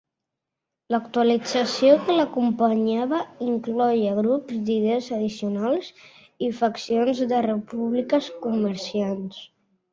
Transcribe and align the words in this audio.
L'actualització 0.93 1.97
que 2.07 2.15
l'acompanyava 2.15 3.19
incloïa 3.49 4.15
grups 4.21 4.57
d'idees 4.71 5.11
addicionals 5.21 5.93
i 6.49 6.53
faccions 6.63 7.25
de 7.35 7.47
Repúbliques 7.51 8.35
Comerciants. 8.51 9.49